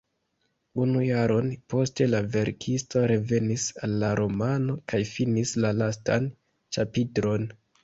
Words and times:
Unu 0.85 1.01
jaron 1.07 1.49
poste 1.73 2.07
la 2.13 2.21
verkisto 2.37 3.03
revenis 3.13 3.67
al 3.89 3.95
la 4.05 4.11
romano 4.21 4.79
kaj 4.95 5.03
finis 5.13 5.55
la 5.67 5.75
lastan 5.85 6.29
ĉapitron. 6.75 7.51